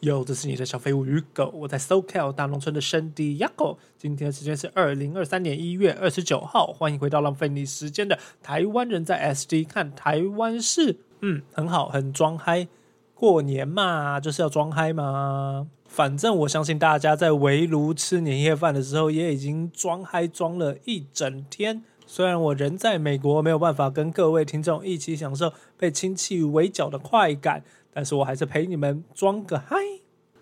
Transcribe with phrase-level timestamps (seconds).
[0.00, 3.76] 哟，这是你的小废物鱼狗，我在 SoCal 大农村的圣地亚哥。
[3.98, 10.96] 今天的时间是二零二三年一月二十九号，欢迎回到浪费你时间的台湾人在 SD 看台湾事。
[11.20, 12.66] 嗯，很好，很装嗨。
[13.14, 15.66] 过年嘛，就是要装嗨嘛。
[15.84, 21.82] 反正我相信大家在围炉吃年夜饭的时候，也已经装嗨装了一整天。
[22.06, 27.62] 虽然我人在美国，没有办法跟各位听众一起享受被亲戚围剿的快感。
[27.92, 29.76] 但是我还是陪你们装个嗨，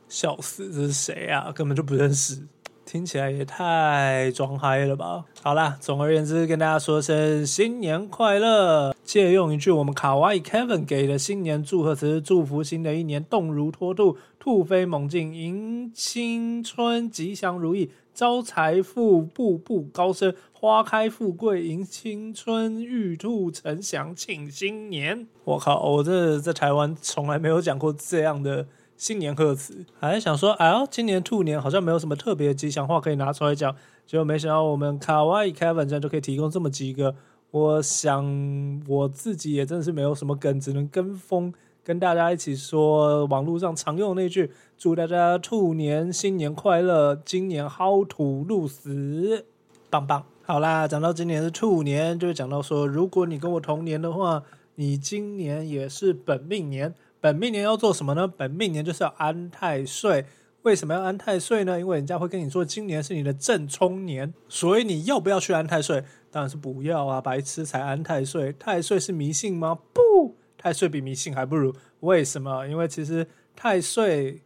[0.09, 0.73] 笑死！
[0.73, 1.51] 这是谁啊？
[1.53, 2.47] 根本就不认识，
[2.85, 5.25] 听起来也太装嗨了吧！
[5.43, 8.95] 好啦，总而言之，跟大家说声新年快乐。
[9.03, 25.29] 借用一句我们卡哇伊 Kevin 给的新年祝贺词，祝福新的一年动如脱兔，兔飞猛进，迎青春，吉祥如意，招财富，步步高升，花开富贵，迎青春，玉兔呈祥，庆新年。
[25.45, 33.73] 我靠，我这在台湾从来没有讲过这样的新年贺词，还想说，哎呦，今年兔年好像没有什么特别吉祥话可以拿出来讲，
[34.05, 37.15] 结果没想到我们卡哇伊 Kevin 这样就可以提供这么几个。
[37.53, 49.47] 我想我自己也真的是没有什么梗，只能跟风跟大家一起说网络上常用那句“祝大家兔年新年快乐，今年薅土入死”，
[49.89, 50.25] 棒棒。
[50.51, 54.43] 好啦，讲到今年是兔年，就会讲到说，如果你跟我同年的话，
[54.77, 56.95] 你今年也是本命年。
[57.21, 58.27] 本命年要做什么呢？
[58.27, 60.25] 本命年就是要安太岁。
[60.63, 61.79] 为什么要安太岁呢？
[61.79, 66.03] 因为人家会跟你说，今年是你的正冲年，所以你要不要去安太岁？
[66.31, 67.21] 当然是不要啊！
[67.21, 69.79] 白痴才安太岁，太岁是迷信吗？
[69.93, 71.75] 不，太岁比迷信还不如。
[72.01, 72.67] 为什么？
[72.67, 74.41] 因为其实太岁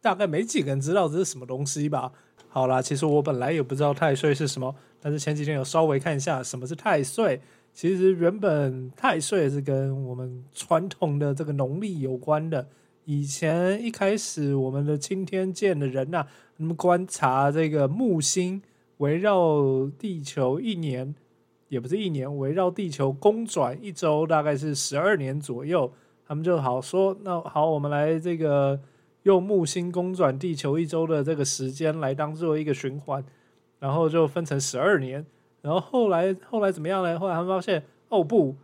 [0.00, 2.12] 大概没几个人知道这是什么东西吧。
[2.46, 4.72] 好啦，其实我本来也不知道太岁是什么，
[5.04, 7.38] 但是前几天有稍微看一下什么是太岁。
[7.74, 12.66] 其实原本太岁是跟我们传统的这个农历有关的。
[13.04, 16.24] 以前一开始我们的青天剑的人呐，
[16.56, 18.62] 那么观察这个木星。
[18.98, 21.12] 围绕地球一年，
[21.68, 25.92] 也不是一年，围绕地球公转一周大概是十二年左右。
[26.24, 28.80] 他们就好说，那好，我们来这个
[29.24, 33.22] 用木星公转地球一周的这个时间来当做一个循环，
[33.84, 35.22] 然后就分成十二年。
[35.60, 37.20] 然后后来后来怎么样呢？
[37.20, 38.56] 后来他们发现，哦不，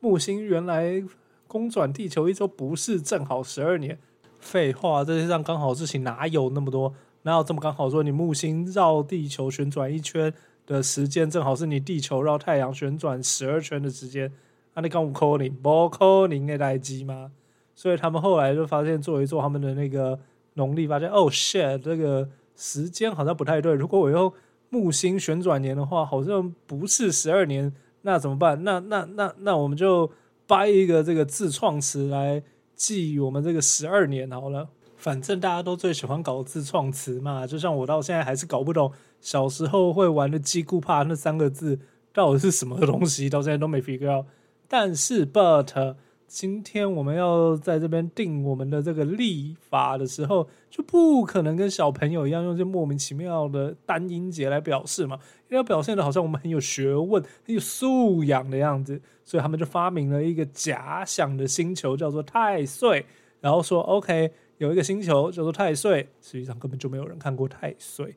[0.00, 1.04] 木星原来
[1.46, 3.98] 公转地球一周不是正好十二年。
[4.40, 6.94] 废话，这世上刚好事情哪有那么多？
[7.24, 10.32] 哪有这么刚好说你木星绕地球旋转一圈
[10.66, 14.32] 的时间，正好是你地球绕太阳旋转十二圈的时间？
[14.72, 17.30] 那你刚我 calling 不 calling 的待机吗？
[17.74, 20.18] 所以他们后来就发现做一做他们的那个
[20.54, 23.74] 农历，发现哦 shit，这个时间好像不太对。
[23.74, 24.32] 如果我用
[24.72, 28.64] 木星旋转年的话，好像不是十二年，那怎么办？
[28.64, 30.10] 那那那那我们就
[30.46, 32.42] 掰一个这个自创词来
[32.74, 34.70] 记我们这个十二年好了。
[34.96, 38.90] 反正大家都最喜欢搞自创词嘛，就像我到现在还是搞不懂
[39.20, 41.78] 小时候会玩的“鸡顾怕”那三个字
[42.14, 44.24] 到底是什么东西，到现在都没 figure out。
[44.68, 45.94] 但是，but
[46.32, 55.18] 今天我们要在这边定我们的这个立法的时候，就不可能跟小朋友一样用这莫名其妙的单音节来表示嘛，
[55.50, 63.04] 要表现的好像我们很有学问、很有素养的样子，所以他们就发明了一个假想的星球，叫做太岁，
[63.42, 64.32] 然后说 OK。
[64.56, 68.16] 有一个星球叫做太岁，实际上根本就没有人看过太岁。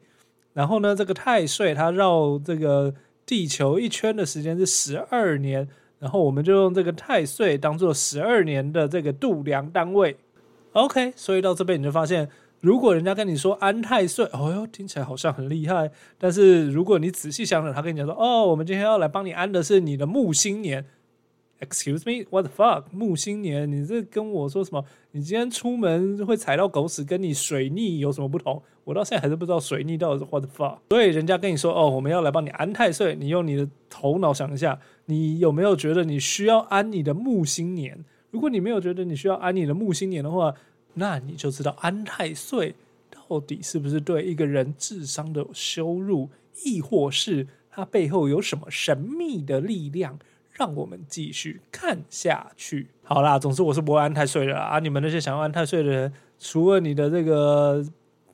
[0.53, 2.93] 然后呢，这个太岁它绕这个
[3.25, 5.67] 地球一圈的时间是十二年，
[5.99, 10.17] 然后我们就用这个太岁当做十二年的这个度量单位。
[10.73, 12.29] OK，所以到这边你就发现，
[12.59, 15.89] 如果人家跟你说安太岁，哦哟，听起来好像很厉害。
[16.17, 20.85] 但是如果你仔细想想，他跟你讲说，哦，我们今天要来帮你安的是你的木星年。
[21.65, 22.83] Excuse me, what the fuck？
[22.91, 24.85] 木星年，你这跟我说什么？
[25.11, 28.61] 你今天出门会踩到狗屎，跟你水逆有什么不同？
[28.83, 30.77] 我到现在还是不知道水逆到底是 what the fuck。
[30.89, 38.05] 所以人家跟你说哦，我们要来帮你安太岁，你用你的头脑想一下，你有没有觉得你需要安你的木星年？
[38.29, 40.53] 如果你没有觉得你需要安你的木星年的话，
[40.93, 42.75] 那你就知道安太岁
[43.09, 46.29] 到底是不是对一个人智商的羞辱，
[46.63, 50.19] 亦或是它背后有什么神秘的力量？
[50.57, 52.87] 让我们继续看下去。
[53.03, 54.79] 好啦，总之我是不会安太岁的啊！
[54.79, 57.85] 你们那些想要安太岁的人，除了你的这个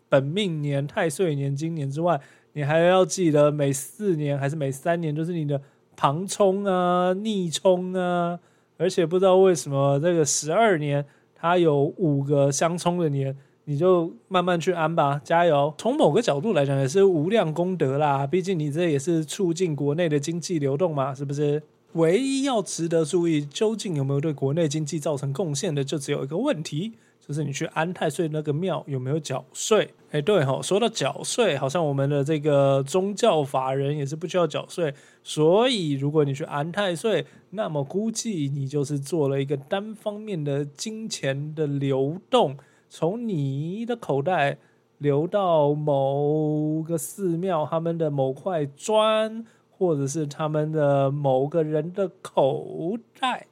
[0.08, 2.22] 本命年太岁年今年之外，
[2.54, 5.60] 你还要记得每四年还是每三年，就是你的
[5.98, 8.40] 旁冲啊、逆冲啊。
[8.78, 13.36] 而且不知道为什么这个十二年它有五个相冲的年，
[13.66, 15.74] 你就慢慢去安吧，加油！
[15.78, 18.26] 从某个角度来讲，也是无量功德啦。
[18.26, 21.62] 毕竟你这也是促进国内的经济流动嘛，是不是？
[21.94, 29.94] 唯一要值得注意，究竟有没有对国内经济造成贡献的，就只有一个问题，就是你去安太岁那个庙有没有缴税？
[30.12, 34.94] 哎，对哈，说到缴税，好像我们的这个宗教法人也是不需要缴税，
[35.24, 42.58] 所以如果你去安太岁，那么估计你就是做了一个单方面的金钱的流动，
[42.90, 44.58] 从你的口袋
[44.98, 49.46] 流到某个寺庙他们的某块砖，
[49.82, 53.48] 或者是他们的某个人的口袋。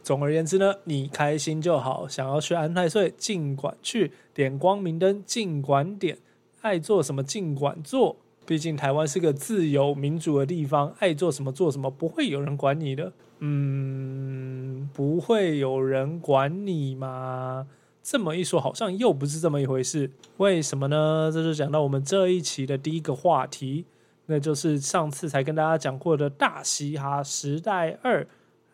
[0.00, 2.06] 总而言之呢，你开心就好。
[2.06, 6.18] 想要去安太岁，尽管去；点光明灯，尽管点；
[6.60, 8.14] 爱做什么，尽管做。
[8.46, 13.12] 毕竟台湾是个自由民主的地方，爱做什么做什么，不会有人管你的。
[13.40, 17.66] 嗯，不会有人管你吗？
[18.04, 20.12] 这么一说，好像又不是这么一回事。
[20.36, 21.28] 为什么呢？
[21.34, 23.84] 这就讲到我们这一期的第一个话题，
[24.26, 28.26] 那就是上次才跟大家讲过的大嘻哈时代二。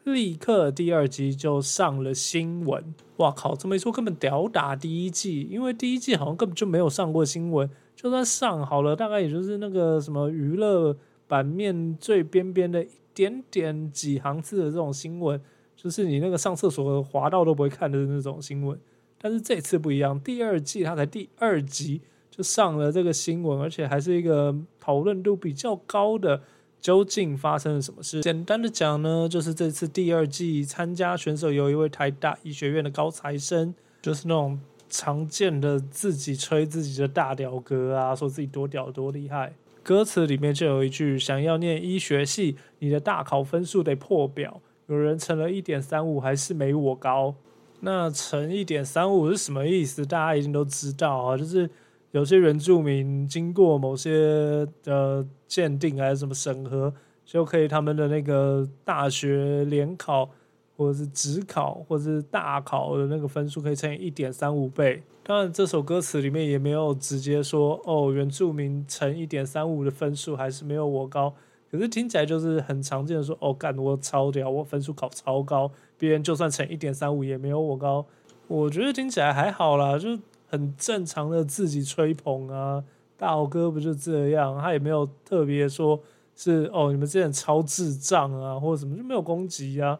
[0.05, 3.55] 立刻第二集就上了新闻，哇靠！
[3.55, 10.97] 这么一说，根本屌打第一季，因为第一季好像根本就没有上过新闻，就算上好了，大概也就是那个什么娱乐
[11.27, 15.39] 版面最边边的一点点几行字的这种新闻，
[15.77, 18.79] 就是你那个上厕所滑到都不会看的那种新闻。
[19.21, 22.00] 但是这次不一样，第二季它才第二集
[22.31, 24.56] 就上了这个新闻，而且还是一个
[24.88, 26.40] 讨论度比较高的。
[26.81, 28.23] 究竟发生了什么事？
[28.23, 34.58] 简单的讲呢，就是这次第二季参加选手有一位台大医学院的高材生，就是那种
[34.88, 39.52] 常见的自己吹自己的大屌哥啊，说自己多屌多厉害。
[39.82, 44.61] 歌词里面就有一句：想要念医学系，你的大考分数得破表。
[44.87, 47.35] 有人乘了一点三五，还是没我高。
[47.81, 50.06] 那乘一点三五是什么意思？
[50.06, 51.69] 大家一定都知道啊，就是。
[52.12, 60.31] 有些原住民经过某些的鉴定还是什么审核，就可以他们的那个大学联考
[60.75, 65.02] 或者是职考或者是大考的那个分数可以乘以一点三五倍。
[65.22, 71.34] 当然，这首歌词里面也没有直接说哦，原住民乘一点三五的分数还是没有我高。
[71.70, 78.06] 可是听起来就是很常见的说哦，干我超屌，我分数考超高，别人就算乘一点三五也没有我高。
[78.46, 80.19] 我觉得听起来还好啦，就。
[80.49, 82.83] 很正常的自己吹捧啊，
[83.17, 84.59] 大豪哥不就这样？
[84.59, 86.00] 他也没有特别说
[86.35, 89.99] 是哦，你们这人超智障啊，或者什么就没有攻击啊。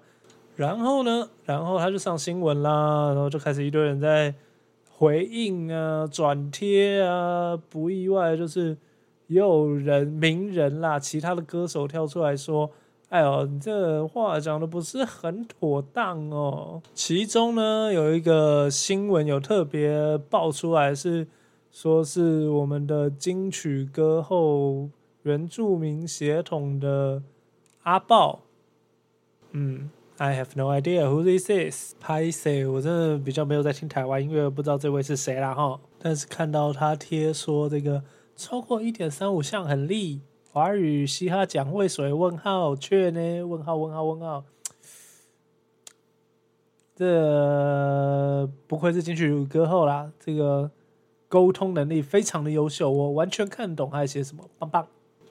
[0.57, 4.35] 然后呢，然后他就上新闻啦，然后就开始一堆人在
[4.91, 7.57] 回应啊、转贴啊。
[7.69, 8.77] 不意外，就是
[9.27, 12.71] 也有人名人啦，其他的歌手跳出来说。
[13.09, 16.83] 哎呦，你这话讲的不是很妥当哦。
[16.93, 21.27] 其中呢，有一个新闻有特别爆出来，是
[21.73, 24.91] 说是我们的金曲歌后
[25.23, 27.23] 原住民血统的
[27.85, 28.41] 阿豹。
[29.53, 29.89] 嗯
[30.19, 31.95] ，I have no idea who this is。
[31.99, 32.67] 拍谁？
[32.67, 35.81] 我真的比较没有在听台湾音乐，不知道这位是谁啦哈。
[35.99, 38.03] 但是看到他贴说这个
[38.37, 40.21] 超过一点三五项很厉。
[40.51, 42.11] 华语嘻哈奖会谁？
[42.13, 43.45] 问号却呢？
[43.45, 44.43] 问号问号问号，
[46.97, 50.11] 这不愧是金曲歌后啦！
[50.19, 50.71] 这个
[51.29, 54.87] 沟通能力非常的优秀，我完全看懂他写什么，棒棒！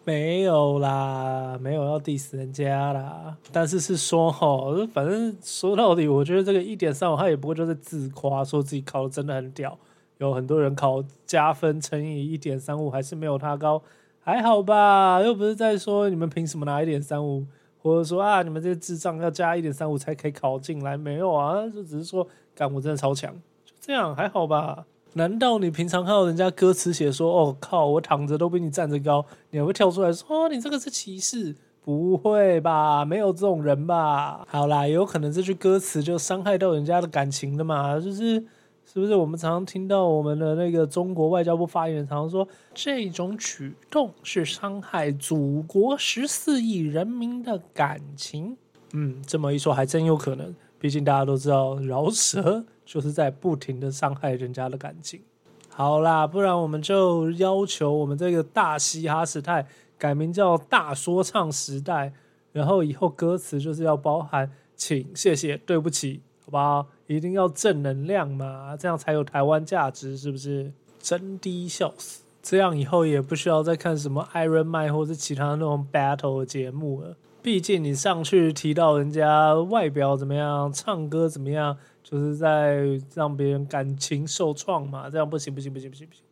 [0.05, 4.47] 没有啦，没有要 diss 人家啦，但是是说哈，
[4.93, 9.77] 反正说到底，我觉得这个一点三五，他也不过就是自夸，说自己考的真的很屌。
[10.19, 13.81] 有很多人考加分乘以一点三五，还是没有他高。
[14.27, 17.45] 还好吧，又不是在说你们凭什么拿一点三五，
[17.81, 20.97] 或者说啊，你们这些智障要加一点三五才可以考进来？
[20.97, 24.85] 没有啊，就只是说，干我真的超强，就这样还好吧？
[25.13, 31.55] 难道你平常看到人家歌词写说，哦靠，我躺着都比你站着高，你还会跳出来说，哦，你这个是歧视？
[31.85, 34.45] 不会吧，没有这种人吧？
[34.49, 38.43] 好啦，有可能这句歌词就伤害到人家的感情的嘛，就是。
[38.91, 48.55] 是不是我们常常听到我们的那个中国外交部发言人常常说，这种举动是伤害祖国十四亿人民的感情？
[48.93, 50.55] 嗯，这么一说还真有可能。
[50.79, 55.19] 毕竟大家都知道，饶舌就是在不停的伤害人家的感情。
[55.67, 59.67] 好啦，不然我们就要求我们这个大嘻哈时代
[59.97, 62.13] 改名叫大说唱时代，
[62.53, 66.87] 然后以后歌词就是要包含请、谢谢、对不起，好不好？
[67.07, 70.71] 一定要正能量嘛，这样才有台湾价值，是不是？
[70.99, 72.23] 真低笑死！
[72.41, 77.15] 这样以后也不需要再看什么 Iron Man 或者其他那种 battle 的节目了。
[77.41, 85.09] 毕竟你上去提到人家外表怎么样，唱歌怎么样，就是在让别人感情受创嘛。
[85.09, 86.23] 这样不行，不行，不行，不行，不行。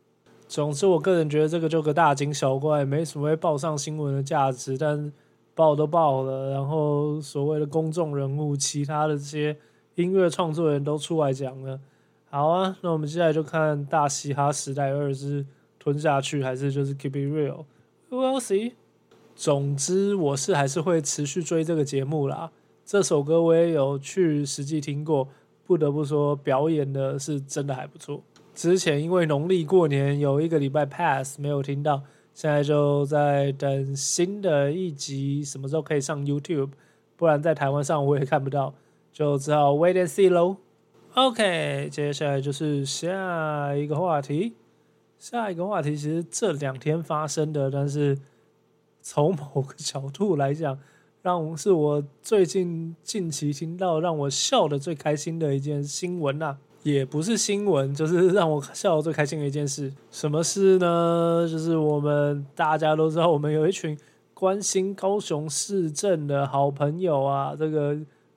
[0.46, 4.76] 总之，我个人觉得这个就个大惊小怪，没什么会报上新闻的价值。
[4.76, 5.10] 但
[5.54, 9.56] 报都报了，然后所谓的公众人物，其他的这些。
[9.96, 11.80] 音乐创作人都出来讲了，
[12.30, 15.44] 好啊，那我们接下来就看大嘻哈时代二是
[15.78, 18.72] 吞下去，还是就是 keep it real？We'll see。
[19.34, 22.50] 总之，我是还是会持续追这个节目啦。
[22.84, 25.28] 这首歌我也有去实际听过，
[25.66, 28.22] 不得不说表演的是真的还不错。
[28.54, 36.70] 之前因为农历过年有一个礼拜 pass 没有听到，现在就在等新的一集什么时候可以上 YouTube，
[37.16, 38.74] 不然在台湾上我也看不到，
[39.16, 40.58] 就只好 wait and see 喽。
[41.14, 44.52] OK，接下来就是下一个话题，
[45.18, 48.18] 下一个话题其实这两天发生的，但是
[49.00, 50.78] 从某个角度来讲。
[51.22, 59.92] 让是我最近近期听到让我笑的最开心的一件新闻呐，也不是新闻，就是让我笑的最开心的一件事。
[60.12, 61.48] 什么事呢？
[61.50, 63.98] 就是我们大家都知道，我们有一群
[64.34, 67.96] 关心高雄市政的好朋友啊，这个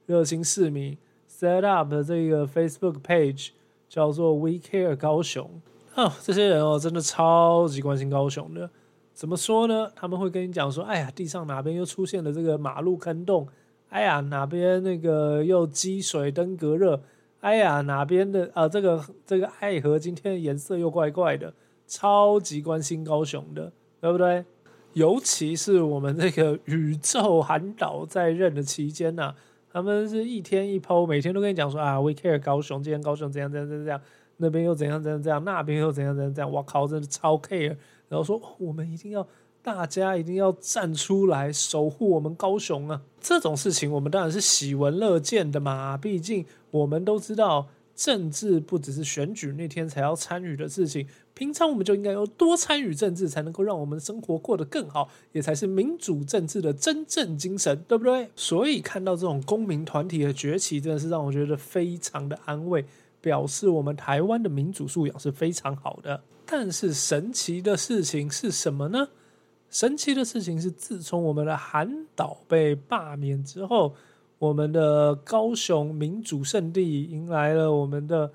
[0.09, 0.97] 热心市民
[1.29, 3.49] set up 的这个 Facebook page
[3.87, 5.61] 叫做 We Care 高雄
[5.93, 8.71] 啊，这些人哦，真的超级关心高雄的。
[9.13, 9.91] 怎么说呢？
[9.95, 13.47] 他们会跟你讲说：“哎呀，地上哪边又出现了这个马路坑洞？
[13.89, 16.99] 哎呀，哪边那个又积水灯隔热？
[17.41, 18.67] 哎呀，哪边的啊？
[18.67, 21.53] 这个这个爱河今天的颜色又怪怪的，
[21.85, 24.43] 超级关心高雄的，对不对？
[24.93, 29.35] 尤其是我们这个宇宙韩导在任的期间呐，
[29.71, 34.01] 他们是一天一抛，每天都跟你讲说啊，We care 高雄，今天高雄怎样怎样怎样，
[34.37, 37.77] 那边又怎样怎样怎样，那边又怎样怎样怎样，我靠，真的超 care。”
[38.09, 39.27] 然后说，我们一定要，
[39.61, 42.99] 大家一定要站出来守护我们高雄啊！
[43.21, 45.95] 这种事情我们当然是喜闻乐见的嘛。
[45.95, 47.67] 毕竟我们都知道，
[47.99, 58.29] 政治不只是选举那天才要参与的事情，平常我们就应该要多参与政治，才能够让我们生活过得更好，也才是民主政治的真正精神，对不对？
[58.37, 62.85] 所以看到这种公民团体的崛起，真的是让我觉得非常的安慰，
[63.19, 66.23] 表示我们台湾的民主素养是非常好的。
[66.45, 69.09] 但是神奇的事情是什么呢？
[69.69, 73.93] 神奇的事情是，自从我们的韩岛被罢免之后，
[74.39, 78.31] 我们的高雄民主圣地迎来了我们的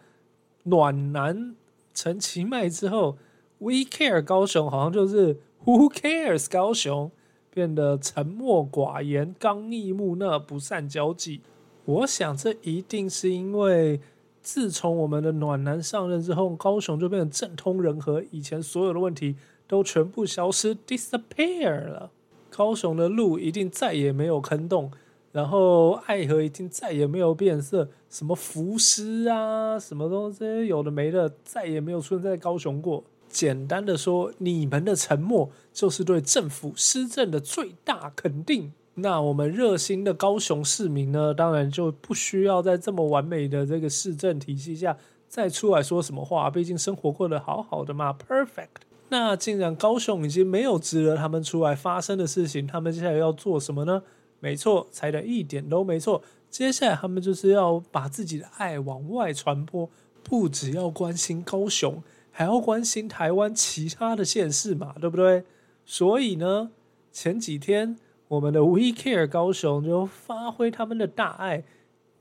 [0.62, 1.56] 暖男
[1.92, 3.18] 陈其迈之后
[3.58, 7.10] ，We Care 高雄好像就是 Who Cares 高雄，
[7.50, 11.40] 变得沉默寡言、刚毅木讷、不善交际。
[11.84, 14.00] 我想这一定是因为。
[14.46, 22.10] 自从我们的暖男上任之后，高雄就变得政通人和，以前所有的问题都全部消失，disappear 了。
[22.50, 24.90] 高雄的路一定再也没有坑洞，
[25.34, 33.02] 然后爱河已经再也没有变色，什么浮尸啊，什么东西有的没的，再也没有出现在高雄过。
[33.28, 38.72] 简单的说，你们的沉默就是对政府施政的最大肯定。
[38.94, 48.84] 那我们热心的高雄市民呢，当然就不需要在这么完美的这个市政体系下再出来说什么话，毕竟生活过得好好的嘛，perfect。
[49.08, 54.00] 那既然高雄已经没有值得他们出来发生的事情，他们接下来要做什么呢？
[54.44, 56.22] 没错，猜的一点都没错。
[56.50, 59.88] 接下来他们就是要把自己的爱往外传播，
[60.22, 65.44] 不只要关心高雄，还要关心台湾其他的县市嘛，对不对？
[65.86, 66.70] 所以呢，
[67.10, 67.96] 前几天。
[68.28, 71.62] 我们的 We Care 高雄就发挥他们的大爱，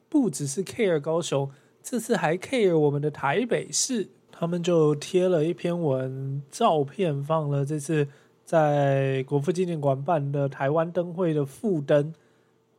[0.10, 1.50] 不只是 Care 高雄，
[1.82, 4.10] 这次还 Care 我们的台北市。
[4.30, 8.08] 他们就贴了一篇文，照片放了这次
[8.54, 12.14] 在国父纪念馆办的台湾灯会的副灯，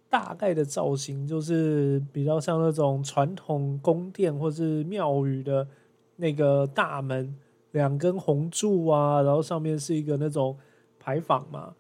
[0.09, 5.67] 大概的造型就是比较像那种传统宫殿或是庙宇的
[6.15, 7.35] 那个大门，
[7.73, 10.57] 两根红柱啊，然后上面是一个那种
[11.01, 11.75] 牌坊嘛，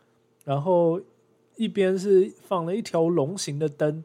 [0.44, 1.00] 然后。
[1.56, 4.02] 一边是放了一条龙形的灯，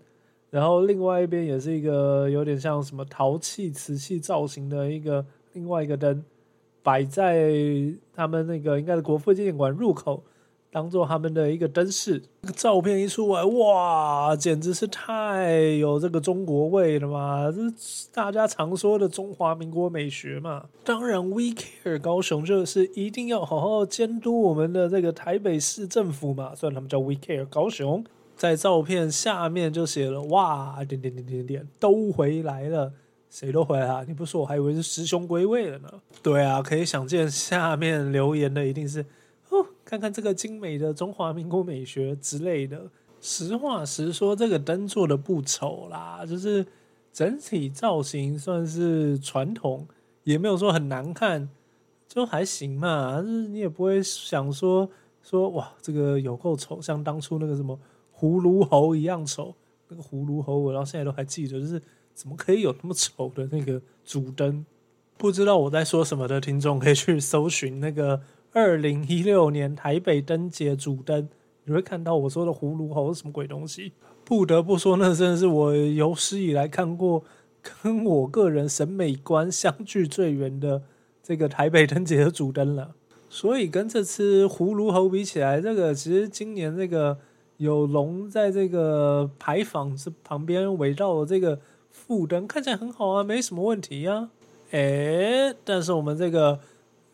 [0.51, 6.24] 然后另外一边也是一个有点像什么陶器、瓷器造型的一个另外一个灯，
[6.83, 7.51] 摆在
[8.15, 10.24] 他们那个应该是国父纪念馆入口。
[10.71, 12.21] 当做他们的一个灯饰，
[12.55, 17.51] 照片一出来，哇，简直是太有这个中国味了嘛！
[17.51, 17.59] 这
[18.13, 20.65] 大家常说的中华民国美学嘛。
[20.83, 26.53] 当然，We Care 高雄就是一定要好好监督我们的这个台北市政府嘛。
[26.53, 28.03] 虽然他们叫 We Care 高雄，
[28.36, 32.93] 在照片下面就写了哇，点点点点点，都回来了，
[33.29, 34.05] 谁都回来了。
[34.05, 35.89] 你不说，我还以为是师兄归位了呢。
[36.24, 39.05] 对啊，可以想见，下面留言的一定是。
[39.50, 42.89] 哦，看看这个精美的中华民国美学之类的。
[43.21, 46.65] 实话实说，这个灯做的不丑啦，就是
[47.12, 49.88] 整体造型算是传统，
[50.24, 51.50] 也没有说很难看，
[52.07, 53.21] 就还行嘛。
[53.21, 54.89] 就是你也不会想说
[55.21, 57.77] 说哇，这个有够丑，像当初那个什么
[58.17, 59.53] 葫芦猴一样丑。
[59.91, 61.81] 那个葫芦猴，我到现在都还记得，就是
[62.19, 64.65] 怎么可以有那么丑的那个主灯？
[65.17, 68.19] 不知道我在说什么的听众可以去搜寻那个
[68.51, 71.29] 二零一六年台北灯节主灯，
[71.63, 73.93] 你会看到我说的葫芦猴是什么鬼东西。
[74.25, 77.23] 不得不说，那真的是我有史以来看过
[77.81, 80.81] 跟我个人审美观相距最远的
[81.23, 82.93] 这个台北灯节的主灯了。
[83.29, 87.17] 所以跟这次葫芦猴比起来，这个其实今年这个
[87.55, 91.57] 有龙在这个牌坊是旁边围绕的这个
[91.89, 94.29] 副灯，看起来很好啊，没什么问题呀。
[94.72, 96.60] 哎，但是我们这个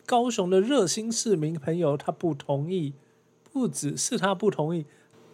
[0.05, 2.94] 高雄的热心市民朋友他不同意，
[3.51, 4.86] 不只是他不同意，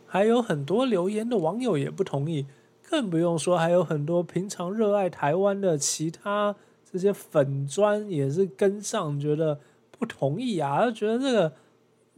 [0.06, 2.46] 还有很多留言的网友也不同意，
[2.90, 6.56] 更不用说还有很多平常热爱台湾的其他
[6.92, 9.60] 这些粉砖也是跟上，觉得。
[10.02, 10.90] 不同意啊！
[10.90, 11.54] 觉得这个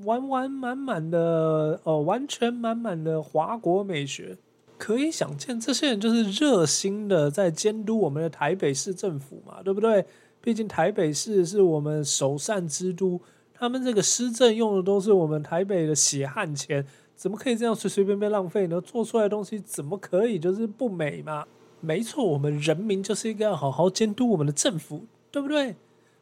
[0.05, 4.37] 完完满满的哦，完全满满的华国美学，
[4.83, 10.05] 可以想见，这些人就是热心的在监督我们的台北市政府嘛，对不对？
[10.41, 13.17] 毕竟台北市是我们首善之都，
[13.53, 16.85] 他们这个施政用的都是我们台北的血汗钱，
[17.15, 18.81] 怎么可以这样随随便便浪费呢？
[18.81, 21.45] 做出来的东西怎么可以就是不美嘛？
[21.79, 25.77] 没错，我们人民就是应该要好好监督我们的政府，对不对？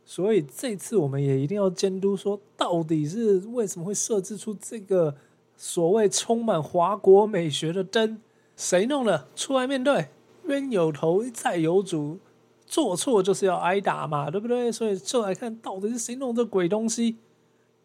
[0.05, 5.15] 所以这次我们也一定要监督，说到底是为什么会设置出这个
[5.57, 8.19] 所谓充满华国美学的灯？
[8.61, 9.27] 谁弄的？
[9.35, 10.09] 出来面对，
[10.45, 12.19] 冤有头债有主，
[12.67, 14.71] 做错就是要挨打嘛，对不对？
[14.71, 17.17] 所以就来看到底是谁弄这鬼东西。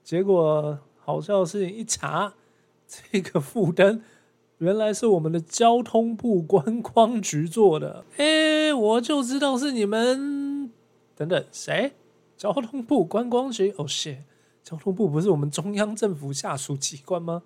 [0.05, 2.35] 结果好笑的事情一查，
[2.87, 4.03] 这个副灯
[4.59, 8.05] 原来是我们的交通部观光局做的。
[8.19, 10.71] 哎，我就知道是你们。
[11.17, 11.93] 等等，谁？
[12.37, 14.19] 交通部观光局，哦，shit！
[14.63, 17.43] 交通部不是我们中央政府下属机关吗？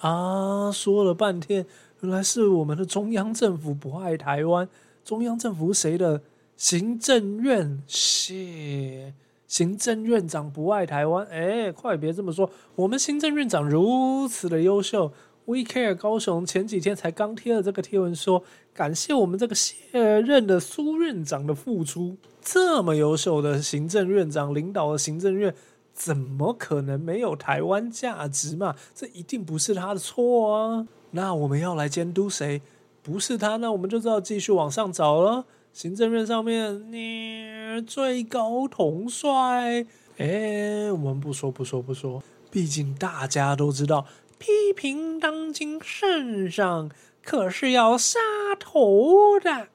[0.00, 1.64] 啊，说了半天，
[2.02, 4.68] 原来是我们的中央政府不爱台湾。
[5.04, 6.20] 中央政府谁的？
[6.56, 9.12] 行政院，shit！
[9.46, 15.12] 行政院长不爱台湾，哎，快别这么说，我们行政院长如此的优秀。
[15.44, 18.42] We Care 高雄前几天才刚贴了这个贴文，说
[18.74, 22.16] 感谢我们这个卸任的苏院长的付出。
[22.40, 25.54] 这么优秀的行政院长领导的行政院，
[25.92, 28.74] 怎么可能没有台湾价值嘛？
[28.94, 30.86] 这一定不是他的错啊！
[31.12, 32.60] 那我们要来监督谁？
[33.02, 35.44] 不是他，那我们就知道继续往上找了。
[35.72, 39.86] 行政院上面，你最高统帅，
[40.18, 44.06] 哎，我们不说不说不说，毕竟大家都知道，
[44.38, 46.90] 批评当今圣上
[47.22, 48.18] 可是要杀
[48.58, 49.68] 头的。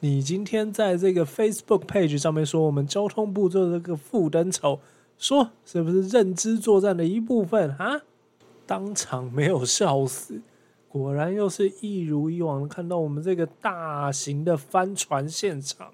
[0.00, 4.80] 你今天在这个 Facebook page 上面说我们交通部做这个副灯丑，
[5.18, 8.02] 说是不是认知作战的一部分啊？
[8.66, 10.40] 当场没有笑死，
[10.96, 15.92] 果然又是一如以往看到我们这个大型的帆船现场。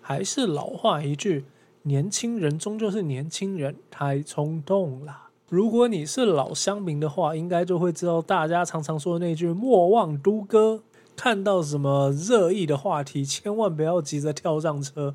[0.00, 1.44] 还是老话一句，
[1.82, 5.28] 年轻人终究是年轻人，太冲动了。
[5.48, 10.82] 如果你是老乡民的话，应该就会知道大家常常说的那句“莫忘都哥”。
[11.14, 15.14] 看到什么热议的话题，千万不要急着跳上车，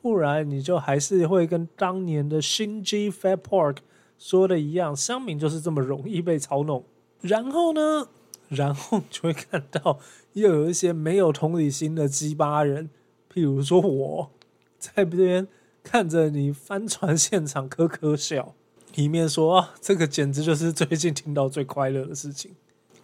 [0.00, 3.78] 不然你就还是会跟当年的新 G Fat Park
[4.16, 6.84] 说的一样，乡民就是这么容易被操弄。
[7.20, 8.06] 然后呢，
[8.54, 9.98] 然后就会看到
[10.34, 12.90] 又有一些没有同理心的鸡巴人，
[13.32, 14.30] 譬如说我
[14.78, 15.48] 在这边
[15.82, 18.54] 看着你帆船现场咳咳笑，
[18.94, 22.54] 一面说啊，这个简直就是最近听到最快乐的事情。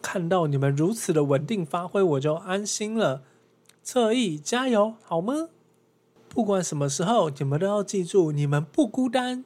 [0.01, 3.23] 看到你们如此的稳定发挥，我就安心了。
[3.83, 5.49] 侧翼加油，好吗？
[6.29, 9.45] 不管什么时候，你们都要记住，你们不孤单。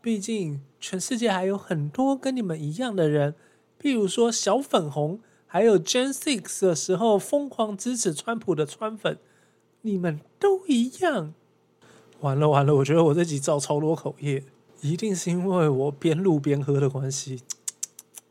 [0.00, 3.34] 毕竟全世界还有很多跟你们一样的人，
[3.80, 5.20] 譬如说小粉红，
[5.52, 9.18] 还有 Gen Six 的时候疯狂支持川普的川粉，
[9.82, 11.34] 你们都一样。
[12.20, 14.44] 完了完了，我觉得我这集造超多口业，
[14.80, 17.42] 一定是因为我边录边喝的关系。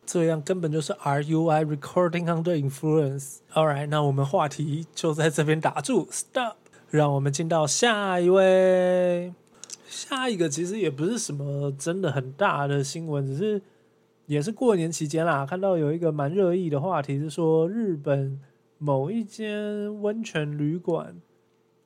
[0.04, 3.36] 这样根本就是 R U I recording under influence。
[3.54, 6.56] All right，那我们话题就在这边打住，stop。
[6.90, 9.32] 让我们进到下一位。
[9.88, 13.62] 下一个其实也不是什么真的很大的新闻，只是
[14.32, 18.40] 也是过年期间啦，看到有一个蛮热议的话题是说，日本
[18.78, 21.16] 某一间温泉旅馆，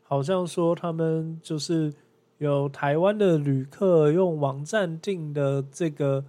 [0.04, 1.92] 好像说他们就是
[2.38, 6.24] 有台湾的旅客用网站订的这个。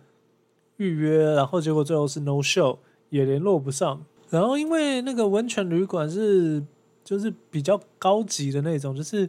[0.79, 2.77] 预约，然后结果最后是 no show，
[3.09, 4.05] 也联络不上。
[4.29, 6.63] 然后因为那个温泉旅馆是
[7.03, 9.27] 就是比较高级的那种，就是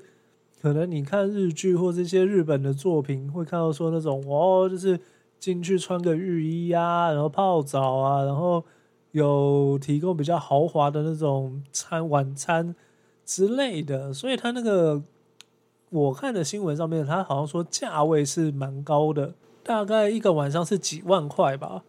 [0.62, 5.00] 可能你看日剧或这些日本的作品会看到说那种哦，就是
[5.40, 8.64] 进去穿个浴衣啊，然后泡澡啊，然后
[9.12, 12.76] 有提供比较豪华的那种餐晚餐
[13.26, 15.02] 之类的，所以他那个
[15.90, 21.84] 我看的新闻上面，他好像说价位是蛮高的，大概一个晚上是几万块吧。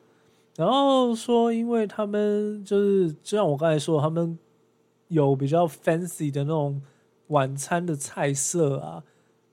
[0.57, 4.37] 然后说，因为他们就是就像我刚才说，他们
[5.07, 6.83] 有比较 fancy 的那种
[7.29, 9.05] 晚餐的菜色啊，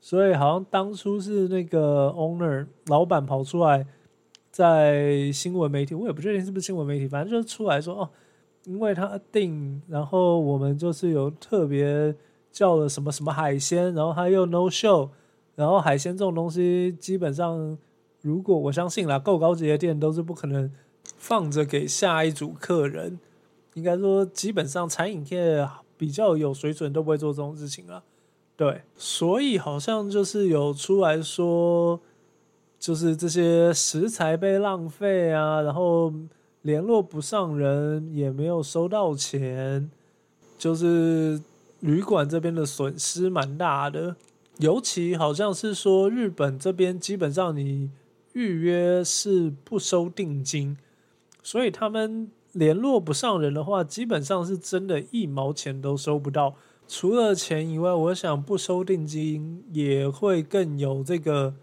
[0.06, 3.84] 所以好像当初是那个 owner 老板跑出来
[4.52, 8.10] 在新闻媒体，我也不确定是不是新闻媒体，反正就是出来说哦。
[8.66, 12.14] 因为他订，然后我们就是有特别
[12.52, 15.10] 叫了什么什么海鲜，然后他又 no show，
[15.56, 17.76] 然后海鲜这种东西基本上，
[18.22, 20.72] 如果我相信啦，够高级的店都是不可能
[21.18, 23.20] 放着给下一组客人。
[23.74, 28.04] 应该说，基本上餐饮业比较有水准都不会做这种事情了。
[28.58, 32.00] 对，所以好像就是有出来说，
[32.80, 36.14] 就是这些食材被浪费啊，然后。
[36.66, 39.88] 联络不上人，也没有收到钱，
[40.58, 41.40] 就是
[41.82, 44.16] 旅馆这边的损失蛮大的。
[44.58, 47.92] 尤其好像是说日本这边基本上你
[48.34, 50.76] 预约是不收定金，
[51.44, 56.56] 所以他们联络不上人的话，基本上是真的一毛钱都收不到。
[56.88, 61.54] 除了钱以外，我想不收定金也会更有这个，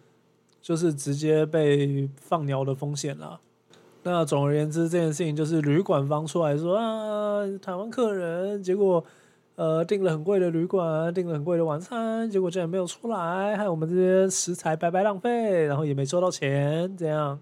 [0.60, 3.38] 就是直接被放鸟的风险啦。
[4.02, 9.04] 那总而言之，这件事情就是旅馆方出来说啊，台湾客人结果
[9.54, 16.96] 呃订了很贵的旅馆，订了很贵的晚餐，结果竟然没有出来，害我们这些食材白白浪费，然后也没收到钱。
[16.96, 17.38] 这样，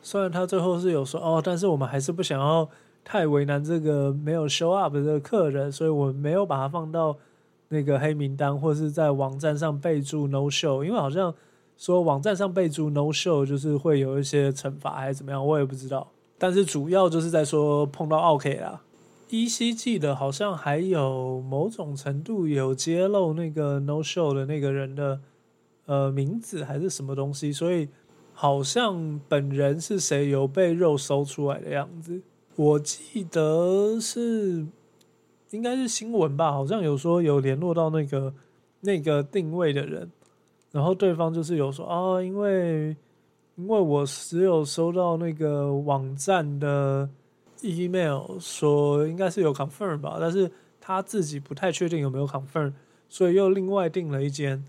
[0.00, 2.68] 虽然他最后是有说哦，但是我们还是不想要
[3.06, 7.16] 太为难这个没有 show up 的客人，所以我没有把它放到
[7.68, 11.32] 那个黑名单，或是在网站上备注 no show，因为好像。
[11.78, 16.10] 说网站上备注 no show 就是会有一些惩罚还是怎么样，我也不知道。
[16.38, 18.80] 但是主要就是在说碰到 OK 啦。
[19.28, 25.20] 依稀记得好像还有某种程度有揭露那个 no show 的那个人的
[25.84, 27.90] 呃名字还是什么东西，所以
[28.32, 32.22] 好像本人是谁有被肉搜出来的样子。
[32.56, 34.66] 我记得是
[35.50, 38.32] 应该是新闻吧，好像有说有联络到那个
[38.80, 40.10] 那个定位的人。
[40.72, 42.96] 然后对方就是有说啊，因为
[43.56, 47.08] 因为我只有收到那个网站的
[47.62, 52.72] email 说应该是有 confirm 吧，但是他自己不太确定有没有 confirm，
[53.08, 54.64] 所以又另外订了一间。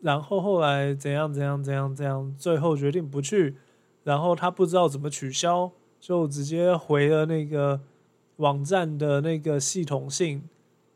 [0.00, 3.56] 然后后来怎样怎样怎样怎样，最后决定不去。
[4.04, 7.80] 然后他不知道怎么取消，就直接回了那个
[8.36, 10.42] 网站的那个系统信，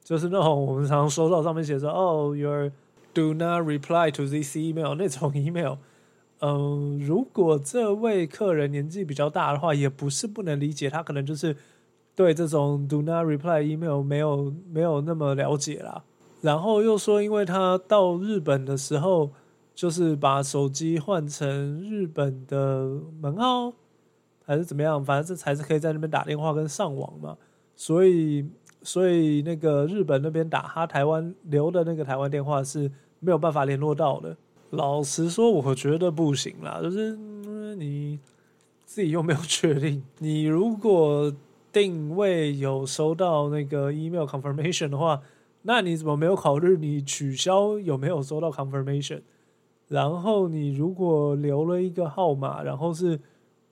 [0.02, 2.70] 就是那种我们常收到上面写着哦，your
[3.14, 5.76] Do not reply to this email 那种 email，
[6.40, 11.54] 嗯，如果这位客人年纪比较大的话，也不是不能理解，他可能就是
[12.16, 16.02] 对这种 do not reply email 没有没有那么了解啦。
[16.40, 19.30] 然后又说，因为他到日本的时候，
[19.74, 21.46] 就是把手机换成
[21.82, 23.74] 日本的门号，
[24.52, 27.36] 还是怎么样，反正这才是可以在那边打电话跟上网嘛。
[27.74, 28.46] 所以，
[28.82, 32.90] 所以那个日本那边打他台湾留的那个台湾电话是。
[33.24, 34.36] 没有办法联络到的。
[34.70, 36.80] 老实说，我觉得不行啦。
[36.82, 37.16] 就是
[37.76, 38.18] 你
[38.84, 41.32] 自己又没有确定，你如果
[41.72, 45.22] 定位有收到那个 email confirmation 的话，
[45.62, 49.20] 那你怎么没有考虑你取消有没有收到 confirmation？
[49.86, 53.20] 然后你如果留了一个号码，然后是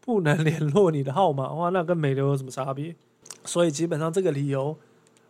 [0.01, 2.97] 不能联络你的号码的话，那跟没留有什么差别？
[3.45, 4.77] 所以基本上这个理由，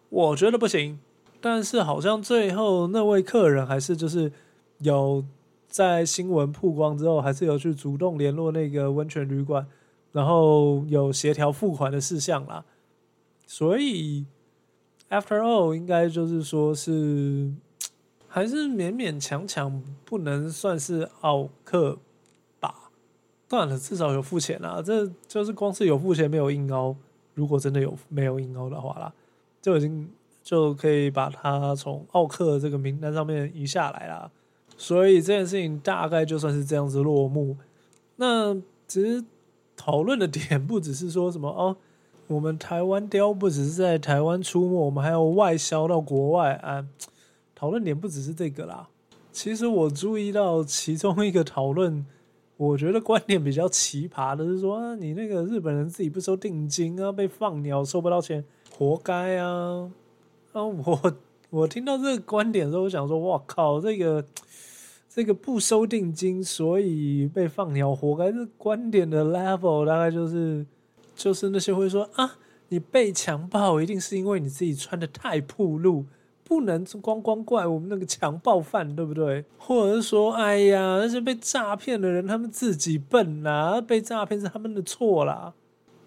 [0.09, 0.99] 我觉得不行。
[1.41, 4.31] 但是好像最后那位客人还是就是
[4.79, 5.25] 有
[5.69, 9.67] 在新闻曝光之后，还是有去主动联络那个温泉旅馆，
[10.13, 12.65] 然后有协调付款的事项啦。
[13.47, 14.27] 所以
[15.09, 17.53] after all，应该就是说是
[18.29, 21.99] 还是勉勉强强不能算是奥客。
[23.51, 24.81] 算了，至少有付钱啦。
[24.83, 26.97] 这就是光是有付钱没有硬凹，
[27.35, 29.13] 如果真的有没有硬凹的话啦，
[29.61, 30.09] 就已经。
[30.43, 34.29] 就可以把它从奥克这个名单上面移下来啦，
[34.77, 37.57] 所以这件事情大概就算是这样子落幕。
[38.17, 38.55] 那
[38.89, 39.23] 其实
[39.77, 41.77] 讨论的点不只是说什么哦，
[42.27, 46.85] 我们台湾雕不只是在台湾出没，我们还有外销到国外啊。
[47.55, 48.89] 讨论点不只是这个啦。
[49.31, 52.05] 其实我注意到其中一个讨论，
[52.61, 59.91] 我觉得观点比较奇葩的是说，你那个日本人自己不收定金啊，被放鸟收不到钱，活该啊。
[60.53, 61.15] 啊，我
[61.49, 64.23] 我听到这个观点的时候，我想说，哇靠，这个
[65.09, 68.31] 这个不收定金，所以被放鸟，活该。
[68.31, 70.67] 这观点的 level 大概就是
[71.17, 72.37] 就是那些会说啊，
[72.69, 76.05] 你被强暴一定是因为你自己穿的太暴露，
[76.51, 79.45] 不能光光怪我们那个强暴犯，对不对？
[79.57, 85.55] 或者是说，哎呀，那些被诈骗的人，他们自己笨啦，被诈骗是他们的错啦。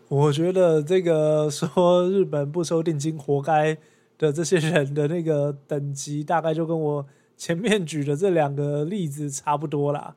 [0.09, 3.77] 我觉得这个说日本不收定金活该
[4.17, 7.05] 的这些人的那个等级，大概就跟我
[7.37, 10.13] 前面举的这两个例子差不多啦。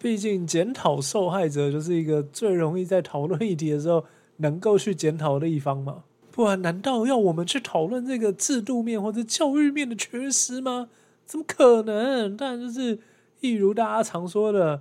[0.00, 4.04] 毕竟检讨受害者就是一个最容易在讨论议题的时候
[4.38, 6.02] 能够去检讨的一方嘛。
[6.38, 10.88] 不然，难道要我们去讨论这个制度面或者教育面的缺失吗？
[11.26, 12.36] 怎么可能？
[12.36, 12.96] 当然就是，
[13.40, 14.80] 一如大家常说的，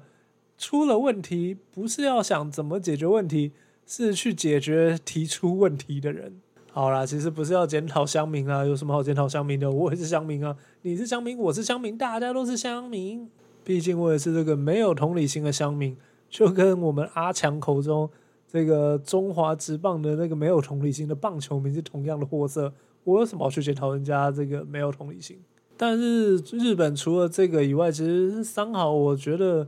[0.59, 3.53] 出了问题不是要想怎么解决问题，
[3.87, 6.39] 是去解决提出问题的人。
[6.71, 9.71] 好啦，其实不是要检讨乡民啊，有什么好检讨乡民的？
[9.71, 13.27] 我也是乡民啊，你是乡民，我是乡民，大家都是乡民。
[13.63, 15.97] 毕竟我也是这个没有同理心的乡民，
[16.29, 18.07] 就跟我们阿强口中。
[18.47, 25.37] 这个中华职棒的那个没有同理心的棒球迷是同样的货色，我有什么好去检讨人家这个没有同理心？
[25.75, 29.67] 但是日本除了这个以外，其实三好我觉得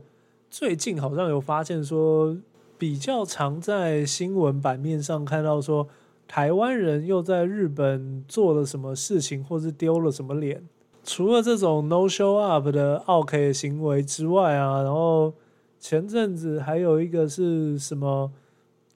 [0.50, 2.34] 最近好像有发现说，
[2.78, 5.86] 比较常在新闻版面上看到说，
[6.26, 10.66] 台湾人又在日本做了什么事情，或是丢了什么脸。
[11.04, 15.34] 除了这种 no show up 的 OK 行为之外啊，然后
[15.78, 18.32] 前阵子还有一个是什么？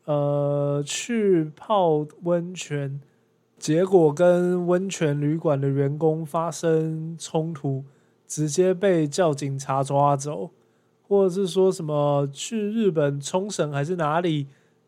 [0.04, 3.00] 呃，去泡温泉，
[3.58, 7.84] 结果跟温泉旅馆的员工发生冲突，
[8.26, 10.50] 直接被叫警察抓走，
[11.08, 14.46] 或者是说什么去日本冲绳还是哪里，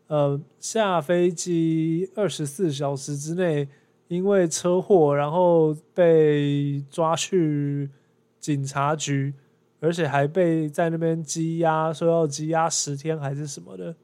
[0.09, 3.67] 呃，下飞机二十四小时之内
[4.09, 7.89] 因为车祸，然后被抓去
[8.39, 9.33] 警察局，
[9.81, 13.97] 而且还被在那边羁押，说要羁押十天还是什么的。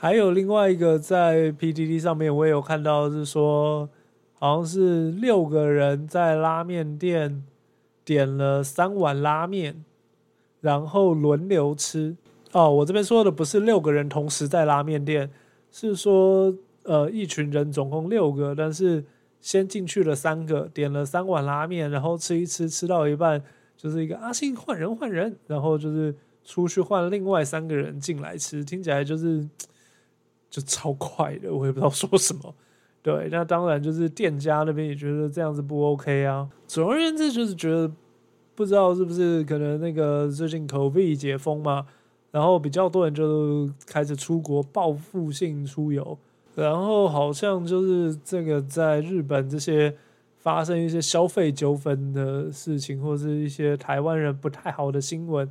[0.00, 3.88] 还有另外一个在 PDD 上面，我也有看到，是说
[4.34, 7.42] 好像是六个人在拉面店
[8.04, 9.84] 点了三碗拉面，
[10.60, 12.16] 然后轮流吃。
[12.52, 15.28] 哦，我这边说的不是六个人同时在拉面店，
[15.72, 19.04] 是说呃一群人总共六个，但是
[19.40, 23.42] 先进去了三个，点了三碗拉面，然后吃一吃，吃到一半
[23.76, 29.44] 就是一个阿信换人换人，然后就是出去换另外三个人进来吃，听起来就是。
[30.50, 32.54] 就超快的， 我也不知道说什么。
[33.02, 36.48] 对，那当然就是店家那边也觉得这样子不 OK 啊。
[36.66, 37.90] 总而言之，就是觉得
[38.54, 41.86] 不知道是不是可能那个最近口碑解封嘛，
[42.30, 46.18] 然后比较多人就开始出国报复性出游，
[46.54, 49.94] 然后好像就是这个在日本这些
[50.36, 55.48] 发生一些消费纠纷的事情，或是一些台湾人不太好的新闻，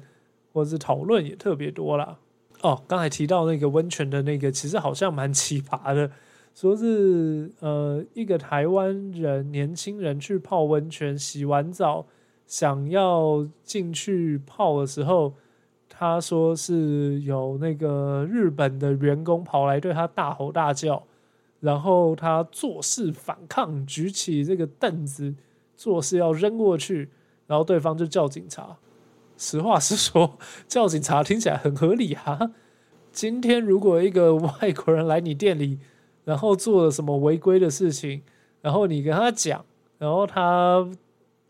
[0.54, 2.18] 或是讨论也特别多啦。
[2.62, 6.10] 哦，刚才提到那个温泉的那个，其实好像蛮奇葩的，
[6.56, 12.08] 说是呃一个台湾人年轻人去泡温泉，洗完澡
[12.48, 15.34] 想要进去泡的时候，
[15.88, 21.04] 他说是有那个日本的员工跑来对他大吼大叫，
[21.60, 25.36] 然后他做事反抗，举起这个凳子
[25.76, 27.10] 做事要扔过去，
[27.46, 28.76] 然后对方就叫警察。
[29.38, 32.52] 实话实说，叫警察听起来很合理啊。
[33.12, 35.80] 今天如果一个外国人来你店里，
[36.26, 38.22] 然后做了什么违规的事情，
[38.62, 39.64] 然后你跟他讲，
[39.98, 40.88] 然后他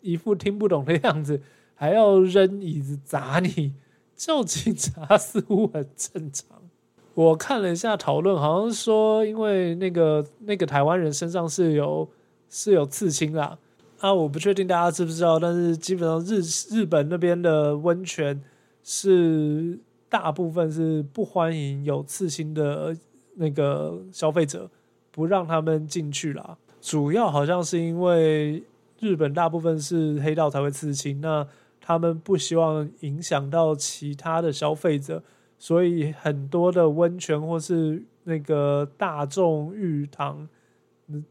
[0.01, 1.41] 一副听不懂的样子，
[1.75, 3.73] 还要扔椅子砸你，
[4.15, 6.45] 叫警察似乎很正常。
[7.15, 12.07] 我看了一下讨论，好像说因为那个那个台湾人身上是有
[12.49, 13.57] 是有刺青啦。
[13.99, 18.39] 啊，我不确定大家知不知道，但是基本上日日本那边的温泉
[18.83, 22.95] 是大部分是不欢迎有刺青的
[23.35, 24.69] 那个消费者，
[25.11, 26.57] 不让他们进去啦。
[26.79, 28.63] 主要好像是因为
[28.99, 31.47] 日本大部分是黑道才会刺青，那
[31.81, 35.23] 他们不希望影响到其他的消费者，
[35.57, 40.47] 所以很多的温泉或是那个大众浴堂，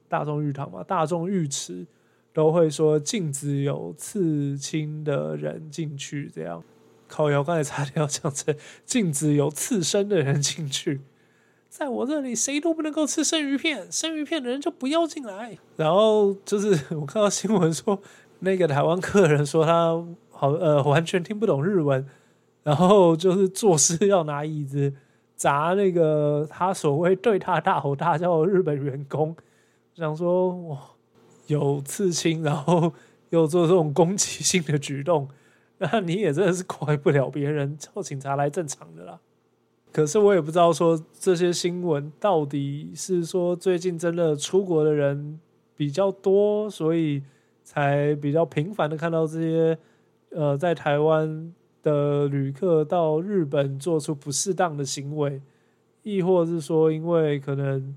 [0.08, 1.86] 大众浴堂嘛，大众浴池。
[2.36, 6.62] 都会说禁止有刺青的人进去，这样。
[7.08, 11.00] 烤窑刚才差点要讲成禁止有刺身的人进去，
[11.70, 15.56] 在我这里谁都不能够吃生鱼片，生鱼片的人就不要进来。
[15.76, 17.98] 然后就是我看到新闻说，
[18.40, 22.06] 那个台湾客人说他好呃完全听不懂日文，
[22.62, 24.92] 然后就是做事要拿椅子
[25.36, 29.34] 砸那个他所谓对他大吼大叫的日本员工，
[29.94, 30.78] 想说哇。
[31.46, 32.92] 有刺青，然后
[33.30, 35.28] 又做这种攻击性的举动，
[35.78, 39.20] 那你也真的是怪不了别人，叫警察来正常的啦。
[39.92, 45.40] 可是我也不知道说这些新闻到底是说最近真的出国的人
[45.74, 47.22] 比较多，所以
[47.64, 49.78] 才比较频繁的看到这些
[50.30, 55.40] 呃在台湾的旅客到日本做出不适当的行为，
[56.02, 57.96] 亦或是说因为可能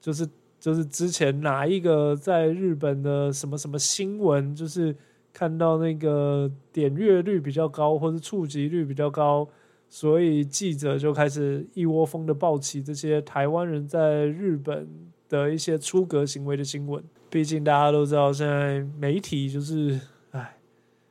[0.00, 0.28] 就是
[0.64, 4.96] 就是之前哪一个在日本的什么什么新闻，就是
[5.30, 9.46] 看到那个点阅率比较高，或是触及率比较高。
[9.90, 14.88] 所以记者就开始一窝蜂的报起这些台湾人在日本
[15.28, 17.04] 的一些出格行为的新闻。
[17.28, 20.00] 毕竟大家都知道，现在媒体就是，
[20.30, 20.56] 哎，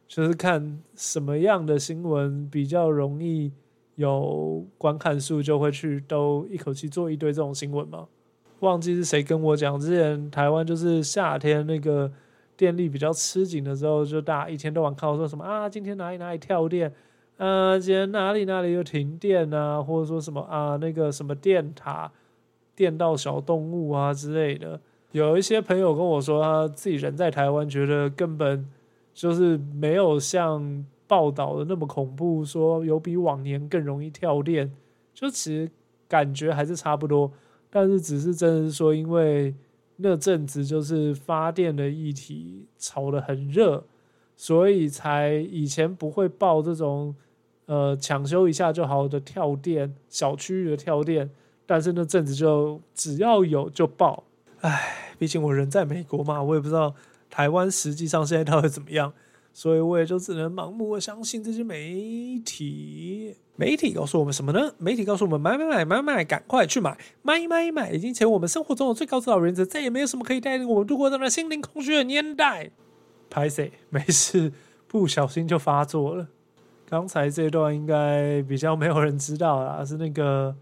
[0.08, 3.52] 就是看什么样的新闻比较容易
[3.98, 8.08] 有观看数，就会去都一口气做一堆这种新闻嘛。
[8.64, 12.10] 忘记是谁跟我讲，之前台湾就是夏天那个
[12.56, 16.92] 电力比较吃紧的时候，就大家一天到晚靠说什么啊，今天哪里哪里跳电。
[17.36, 22.10] 呃，今天哪里哪里又停电啊，或者说什么啊，那个什么电塔
[22.74, 24.80] 电到小动物啊之类的。
[25.12, 28.66] 有一些朋友跟我说，他自己人在台湾，觉得根本
[29.14, 34.72] 就是没有像报道的那么恐怖，说有比往年更容易跳电，
[35.14, 35.70] 就其实
[36.08, 37.30] 感觉还是差不多。
[37.74, 39.56] 但是只是真的是说，因为
[39.96, 43.84] 那阵子就是发电的议题炒得很热。
[44.36, 47.16] 所以才以前不会报这种，
[47.68, 51.30] 呃，抢修一下就好的跳电小区域的跳电，
[51.68, 54.24] 但是那阵子就只要有就报。
[54.62, 56.96] 唉，毕竟我人在美国嘛，我也不知道
[57.30, 59.14] 台湾实际上现在到底怎么样，
[59.54, 63.36] 所以我也就只能盲目的相信这些媒体。
[63.56, 64.74] 媒体告诉我们什么呢？
[64.80, 72.72] 媒体告诉我们买买买买买，赶快去买买买买，已经成为我们生活中的最高指导原则，再也没有什么可以带领我们度过这段心灵空虚的年代。
[73.30, 74.52] 拍谁没事，
[74.88, 76.28] 不小心就发作了。
[76.90, 80.56] 刚才这段应该比较没有人知道啦，是那个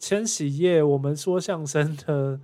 [0.00, 2.40] 千禧夜我们说相声的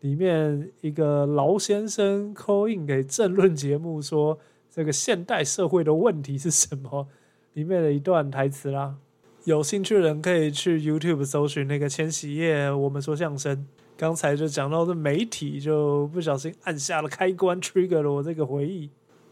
[0.00, 4.38] 里面一个老先生 call in 给政论节目说
[4.74, 7.06] 这个现代社会的问题是什么
[7.52, 8.96] 里面的一段台词啦。
[9.44, 13.66] 有兴趣的人可以去 YouTube 搜寻那个千禧夜我们说相声。
[13.98, 18.88] 刚才就讲到这媒体，就不小心按下了开关，trigger 了我这个回忆。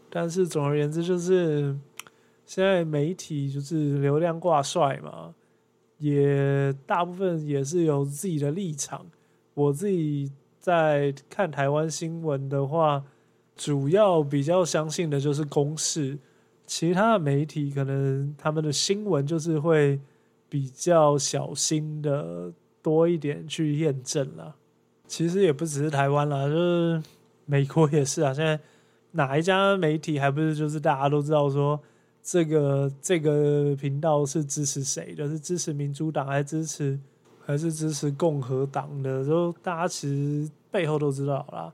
[0.09, 1.75] 但是总而言之，就是
[2.45, 5.33] 现在媒体就是流量挂帅嘛，
[5.97, 9.05] 也大部分也是有自己的立场。
[9.55, 13.03] 我自己在看台湾新闻的话，
[13.55, 16.17] 主要比较相信的就是公视，
[16.65, 19.99] 其他的媒体可能他们的新闻就是会
[20.49, 24.55] 比较小心的多一点去验证了。
[25.07, 27.03] 其实也不只是台湾啦，就是
[27.45, 28.59] 美国也是啊，现在。
[29.13, 31.77] 哪一家媒体还不是就是大家都知道说
[32.23, 35.27] 这个这个频道是支持谁的？
[35.27, 36.97] 是支持民主党还是支持
[37.45, 39.25] 还是支持共和党的？
[39.25, 41.73] 就大家其实背后都知道啦，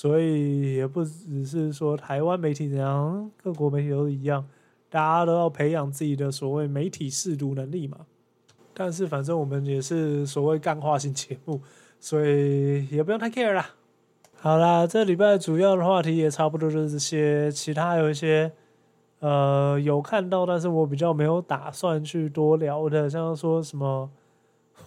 [0.00, 4.46] 所以也不只是说台湾媒体怎样，各国媒体都一样，
[4.88, 7.98] 大家都要培养自己的所谓媒体试读能力嘛。
[8.72, 11.60] 但是反正我们也是所谓干化型节目，
[11.98, 13.70] 所以也不用太 care 啦。
[14.36, 18.52] 好啦，这礼拜主要的话题也差不多就是这些，其他有一些
[19.18, 24.08] 呃有看到，但是我比较没有打算去多聊的，像说什么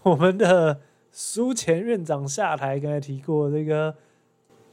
[0.04, 0.80] 我们的
[1.12, 3.93] 苏前院长下台，刚才提过这个，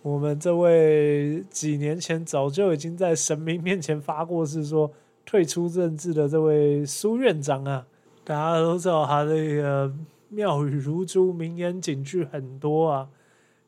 [0.03, 4.91] 我们这位几年前早就已经在神明面前发过誓说
[5.27, 7.87] 退出政治的这位苏院长啊，
[8.25, 9.93] 大家都知道他这个
[10.29, 13.09] 妙语如珠，名言警句很多啊。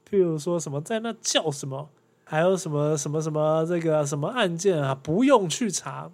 [0.09, 1.89] 譬如说什么在那叫什么，
[2.25, 6.11] 还有什么什么什么这个什么案件啊，不用去查。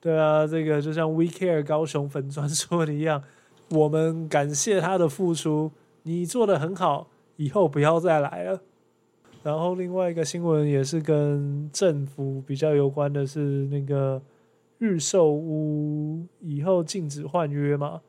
[0.00, 3.22] 对啊，这个就像 We Care 高雄粉专说的一样，
[3.70, 5.70] 我们感谢他的付出，
[6.02, 8.60] 你做的很好，以后不要再来了。
[9.44, 14.20] 然后另外一个新闻也是跟政府比较有关的，是那个
[14.78, 18.00] 预售屋以后禁止换约嘛，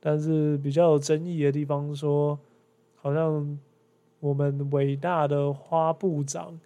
[0.00, 2.38] 但是比较有争议的地方说，
[2.94, 3.58] 好像。
[4.22, 6.60] 我们伟大的花部长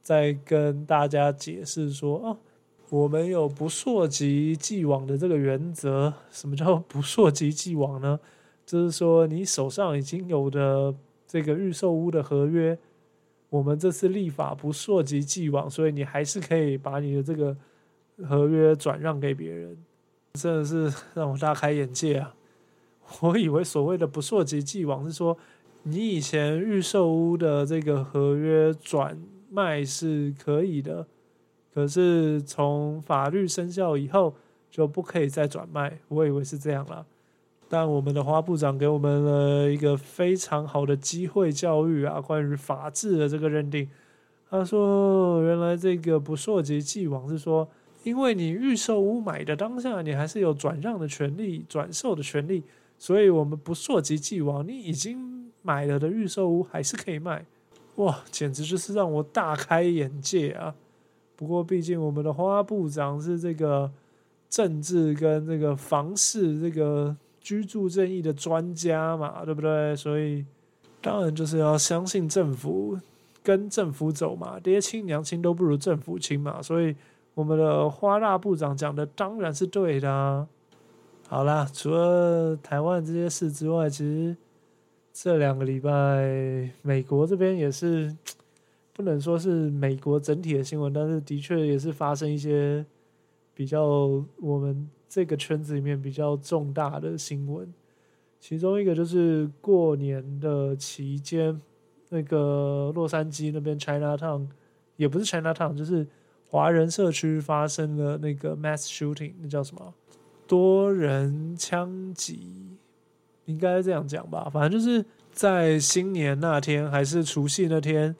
[0.00, 2.36] 在跟大家解释说：“啊，
[2.90, 6.12] 我们有不溯及既往的这个原则。
[6.28, 8.18] 什么叫不溯及既往呢？
[8.66, 10.92] 就是说，你手上已经有的
[11.24, 12.76] 这个预售屋的合约，
[13.52, 17.54] 我们这次立法不溯及既往，所以你还是可以把你的这个
[18.26, 19.76] 合约转让给别人。
[20.32, 22.34] 真的是 让我大开眼界啊！
[23.20, 25.36] 我以为所谓的不溯及既往是说。”
[25.84, 31.04] 你以前预售屋的这个合约转卖是可以的，
[31.74, 34.32] 可是从法律生效以后
[34.70, 35.98] 就不可以再转卖。
[36.06, 37.04] 我以为是这样啦，
[37.72, 43.88] 但我们的花部长给我们了一个非常好的机会教育啊，关于法治的这个认定
[44.50, 47.66] 他说：“原来这个不溯及既往是说，
[48.02, 52.62] 因为你预售屋买的当下，你还是有转让的权利、转售的权利，
[52.98, 57.46] 所以我们不溯及既往，你已经买了的预售屋还是可以卖。”
[57.96, 60.74] 哇，简直就是让我大开眼界啊！
[61.36, 63.90] 不过毕竟我们的花部长是这个
[64.50, 69.94] 政治跟这个房市、这个居住正义的专家嘛，对不对？
[69.96, 70.44] 所以
[71.00, 72.98] 当然就是要相信政府。
[73.44, 76.94] 跟政府走嘛，爹亲娘亲都不如政府亲嘛，所以
[77.34, 80.46] 我们的花大部长讲的当然是对的。
[81.26, 84.36] 好啦，除了台湾这些事之外，其实
[85.12, 88.16] 这两个礼拜美国这边也是
[88.92, 92.86] 不能说是美国整体的新闻，但是的确也是发生一些
[93.56, 93.84] 比较
[94.40, 97.70] 我们这个圈子里面比较重大的新闻。
[98.40, 101.60] 其中一个就是过年的期间。
[102.14, 104.46] 那个洛杉矶那边 China Town
[104.96, 106.06] 也不是 China Town，就是
[106.46, 109.94] 华人社区发生了那个 mass shooting，那叫什么
[110.46, 112.76] 多人枪击，
[113.46, 114.50] 应该这样讲吧。
[114.52, 118.14] 反正就是在新年那天还是除夕那天，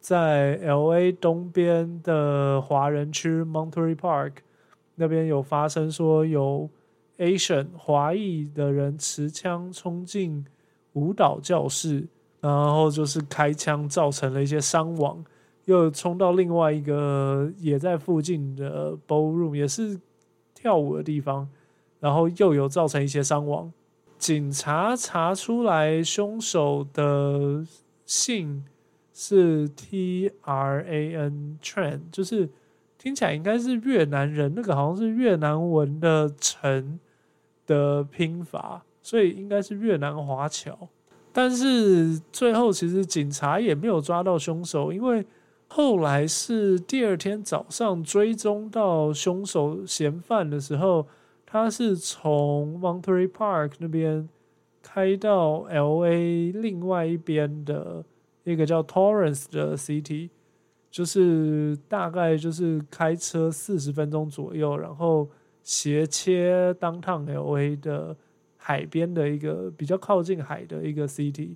[0.00, 4.32] 在 L A 东边的华人区 Monterey Park
[4.96, 6.68] 那边有发生说有
[7.18, 10.44] Asian 华裔的人持枪冲进
[10.92, 12.08] 舞蹈教室。
[12.38, 15.24] 然后就是开枪，造成了一些伤亡，
[15.64, 19.98] 又冲到另外一个也在附近的 ballroom，也是
[20.54, 21.48] 跳舞的地方，
[21.98, 23.72] 然后又有造成一些伤亡。
[24.16, 27.66] 警察查出来凶手的
[28.04, 28.64] 姓
[29.12, 32.48] 是 T R A N Tran，就是
[32.98, 36.98] 听起来应该是越南人，那个好像是越南文的陈
[37.66, 40.88] 的拼法，所以应该是越南华侨。
[41.32, 45.24] 但是最后，其实警察也没有抓到凶手，因为
[45.68, 51.06] 后来是第二天早上追踪到凶手嫌犯的时候，
[51.44, 54.26] 他是从 Monterey Park 那边
[54.82, 58.02] 开到 L A 另外一边的
[58.44, 60.30] 一个叫 Torrance 的 City，
[60.96, 65.28] 就是大概就是开车四十分钟左右，然后
[65.62, 68.16] 斜切当趟 L A 的。
[68.58, 71.50] 海边的一个比较靠近海的一个 city，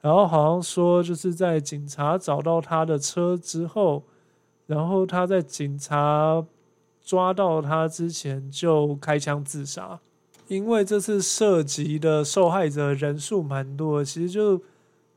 [0.00, 4.02] 然后好像说就是在警察找到他的车之后，
[4.66, 6.44] 然后他在警察
[7.00, 10.00] 抓到他之前就开枪自杀，
[10.48, 14.60] 因为这次涉及的受害者人数蛮多，其实就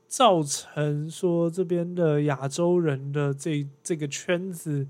[0.06, 4.86] 造成说这边的亚洲人的这这个圈子，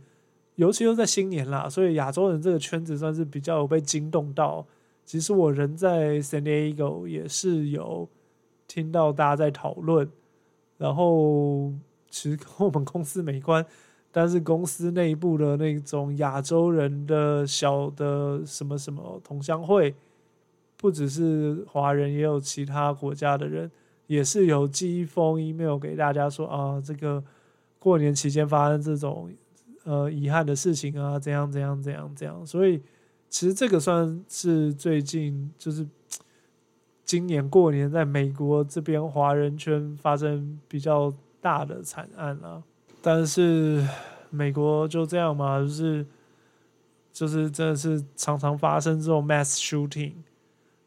[0.56, 4.66] 尤其又在新年啦，所以亚洲人这个圈子算是比较有被惊动到。
[5.04, 8.08] 其实我人在 San Diego 也是有
[8.66, 10.10] 听到大家在讨论，
[10.78, 11.72] 然后
[12.08, 13.66] 其实跟我们公司没关，
[14.10, 19.94] 但是公司内部的那种亚洲人的小的什么什么同乡会，
[20.78, 23.70] 不只是华人，也有其他国家的人，
[24.06, 27.22] 也是有寄一封 email 给大家说啊，这个
[27.78, 29.30] 过年期间发生这种
[29.84, 32.82] 呃遗憾的事情啊，怎样怎样怎样怎样，所以。
[33.30, 35.84] 其实这个算是最近，就是
[37.04, 42.62] 今年过年在美国这边华人圈发生比较大的惨案了。
[43.02, 43.84] 但是
[44.30, 46.06] 美国就这样嘛，就是
[47.12, 50.12] 就是真的是常常发生这种 mass shooting。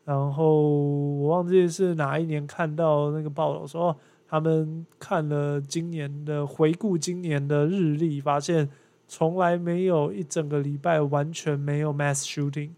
[0.08, 3.95] 然后我忘记是哪一年看到那个报道说，
[4.28, 8.68] 他们看了今年的回顾今年的日历，发现。
[9.10, 12.72] 从来没有一整个礼拜完全没有 mass shooting，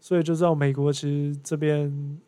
[0.00, 2.18] 所以就知道美国其实这边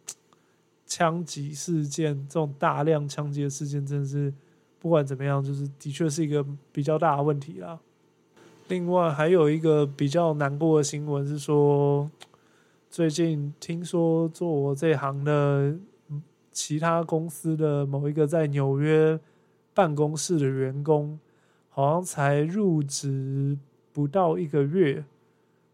[0.85, 4.31] 枪击事件这种大量枪击的事件，真的是
[4.79, 7.81] 不管怎么样，就是的确是一个比较大的问题啦。
[8.69, 12.11] 另外还有一个比较难过的新闻是说，
[12.91, 15.77] 最近听说做我这行的
[16.51, 19.19] 其他公司的某一个在纽约
[19.73, 21.19] 办公室的员工。
[21.71, 23.57] 好像才入职
[23.93, 25.05] 不到一个月，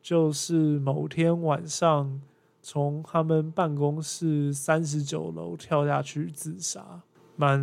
[0.03, 2.21] 就是某天晚上
[2.61, 7.01] 从他们办公室三十九楼跳下去自杀，
[7.37, 7.59] 蛮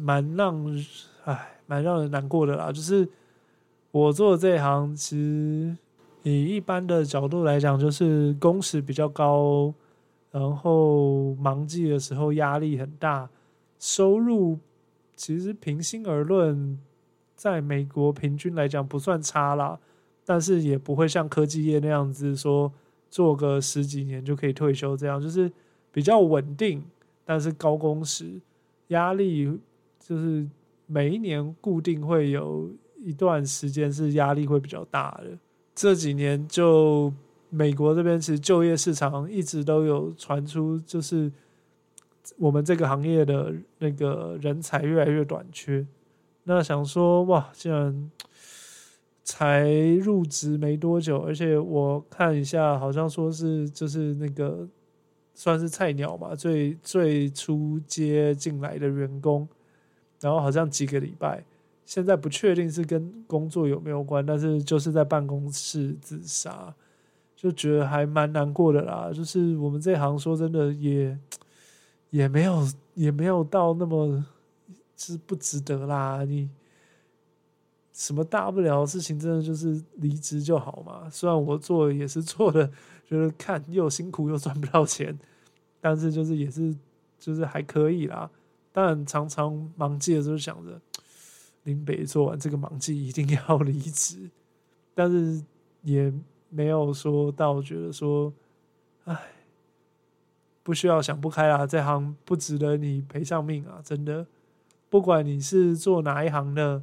[0.00, 0.84] 蛮让
[1.26, 2.72] 唉蛮让人难过的啦。
[2.72, 3.08] 就是
[3.92, 5.76] 我做这一行，其实
[6.30, 9.72] 以一般的角度来讲，就是工时比较高，
[10.30, 13.28] 然后忙季的时候压力很大，
[13.78, 14.58] 收入
[15.14, 16.78] 其实平心而论。
[17.36, 19.78] 在美国平均来讲不算差啦，
[20.24, 22.72] 但是也不会像科技业那样子说
[23.10, 25.52] 做个十几年就可以退休，这样就是
[25.92, 26.82] 比较稳定，
[27.26, 28.40] 但是高工时，
[28.88, 29.46] 压力
[30.00, 30.48] 就是
[30.86, 32.70] 每一年固定会有
[33.04, 35.36] 一段时间是压力会比较大的。
[35.76, 37.12] 这几年就
[37.50, 41.30] 美国这边其实就业市场一直都有传出，就是
[42.38, 45.86] 我们这个行业的那个人才越来越短缺。
[46.44, 48.10] 那想说哇，既然
[49.22, 49.68] 才
[50.00, 54.66] 入职没多久，而且我看一下，好像说是就是那个
[55.34, 59.46] 算是菜鸟嘛，最最初接进来的员工，
[60.20, 61.44] 然后好像几个礼拜，
[61.86, 66.74] 现在不确定是跟工作有没有关，但是就是在办公室自杀，
[67.34, 69.10] 就觉得还蛮难过的啦。
[69.14, 71.18] 就是我们这行说真的也
[72.10, 74.22] 也没有也没有到那么
[74.96, 76.50] 是不值得啦，你。
[77.98, 81.08] 什么大不了的事情，真的就是离职就好嘛。
[81.08, 82.70] 虽然我做也是做的，
[83.08, 85.18] 觉得看又辛苦又赚不到钱，
[85.80, 86.76] 但是就是也是
[87.18, 88.30] 就是还可以啦。
[88.70, 90.78] 当然常常忙季的时候想着，
[91.66, 94.30] 林北做完这个忙季一定要离职，
[94.94, 95.42] 但是
[95.82, 96.12] 也
[96.48, 98.32] 没有说到觉得说，
[99.04, 99.20] 唉，
[100.62, 103.80] 不需要想不开啊，这行不值得你赔上命啊！
[103.84, 104.24] 真的，
[104.88, 106.82] 不管你是做哪一行的。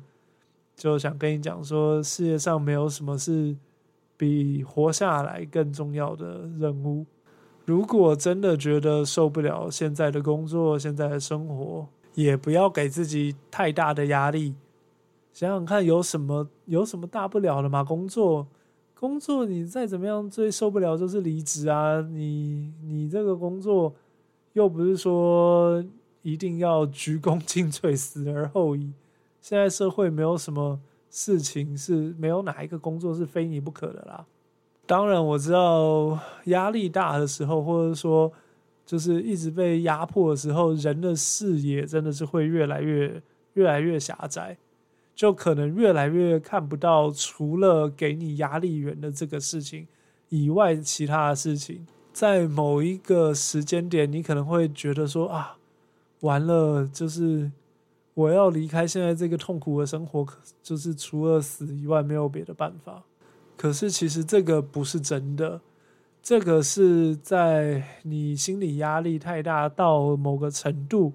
[0.76, 3.56] 就想跟你讲说，世界上没有什么是
[4.18, 7.06] 比活下来更重要的任务。
[7.66, 14.56] 如果真的觉得受不了现在的工作、现在的生活，也不要给自己太大的压力。
[15.34, 17.84] 想想看，有什么有什么大不了的嘛？
[17.84, 18.48] 工作，
[18.94, 22.00] 工作，你再怎么样最受不了就是离职啊！
[22.02, 23.94] 你你这个工作
[24.54, 25.84] 又不是说
[26.22, 28.94] 一定要鞠躬尽瘁、死而后已。
[29.42, 30.80] 现在社会没有什么
[31.10, 34.26] 事情是没有哪一个工作是非你不可的啦。
[34.86, 38.32] 当然我知道压力大的时候，或者说
[38.86, 43.22] 就是一直被压迫的时候，人的视野真的是会越来越
[43.54, 44.58] 越来越狭窄，
[45.16, 49.88] 就可能越来越看不到除了给你压力源的这个事情
[50.30, 51.86] 以外其他的事情。
[52.12, 55.58] 在某一个时间点，你可能会觉得说啊，
[56.22, 57.52] 完了，就是。
[58.16, 60.24] 我要离开现在这个痛苦的生活，
[60.62, 63.02] 就是除了死以外没有别的办法。
[63.58, 65.60] 可是其实这个不是真的，
[66.22, 71.14] 这个是在你心理压力太大到某个程度，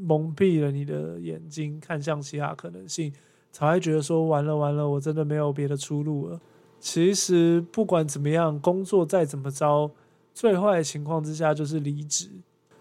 [0.00, 3.12] 蒙蔽了你的眼睛，看向其他可能性，
[3.50, 6.40] 才会觉得说完了完了，我真的没有别的出路了。
[6.78, 9.90] 其实不管怎么样，工作再怎么着，
[10.32, 12.30] 最坏的情况之下就是离职。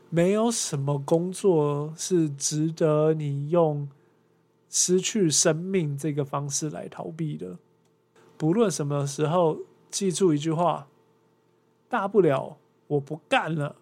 [0.10, 3.90] 没有什么工作是值得你用
[4.70, 7.58] 失去生命这个方式来逃避的。
[8.38, 9.58] 不论什么时候，
[9.90, 10.88] 记住一句话：
[11.90, 13.76] 大不了我不干了。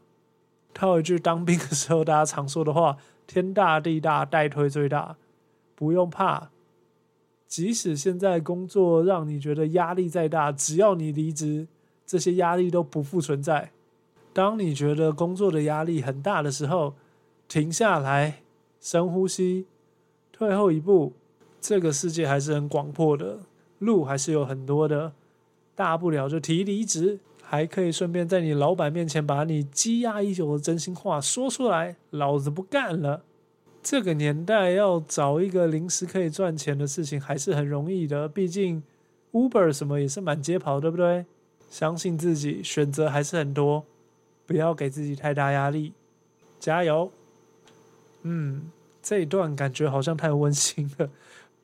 [0.74, 2.98] 套一句当兵的时候大家常说的话：
[3.28, 5.18] 天大地大，代推最大。
[5.76, 6.52] 不用怕，
[7.48, 11.68] 即使现在工作让你觉得压力再大，只要你离职，
[12.06, 13.72] 这些压力都不复存在。
[14.32, 16.94] 当你觉得工作的压力很大的时候，
[17.48, 18.42] 停下来，
[18.80, 19.66] 深呼吸，
[20.32, 21.14] 退后一步。
[21.60, 23.40] 这个世界还是很广阔的，
[23.80, 25.14] 路还是有很多的。
[25.76, 33.24] 大不了就提离职，还可以顺便在你老板面前把你积压已久的真心话说出来：老子不干了。
[33.84, 38.82] 这个年代要找一个临时可以赚钱的事情还是很容易的，毕竟
[39.32, 41.26] Uber 什么也是满街跑，对不对？
[41.70, 43.86] 相信自己，选择还是很多。
[44.48, 45.94] 不要给自己太大压力，
[46.60, 47.12] 加油。
[48.24, 48.72] 嗯，
[49.02, 51.10] 这一段感觉好像太温馨了，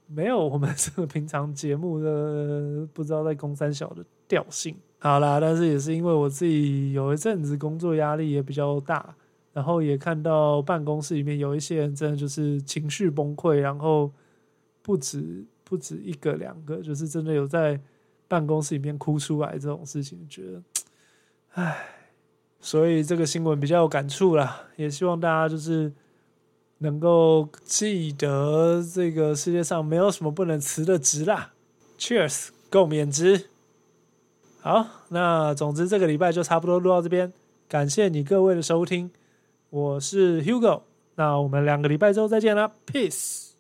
[0.08, 4.76] 没有我们这个平常节目的不知道在公三小的调性。
[5.04, 9.16] 好啦，但是也是因为我自己有一阵子工作压力也比较大，
[9.52, 14.12] 然后也看到办公室里面有一些人真的就是情绪崩溃，然后
[14.84, 17.82] 不止不止一个两个，就是真的有在
[18.28, 20.64] 办公室里面哭出来这种事情，觉得，
[21.54, 21.98] 唉。
[22.64, 25.92] 所以这个新闻比较有感触啦，也希望大家就是
[26.78, 31.54] 能够记得这个世界上没有什么不能辞的职啦。
[31.98, 33.50] Cheers，够免职。
[34.64, 37.34] 好，那总之这个礼拜就差不多录到这边，
[37.68, 39.10] 感谢你各位的收听，
[39.72, 40.82] 我是 Hugo，
[41.16, 43.51] 那我们两个礼拜之后再见啦，Peace。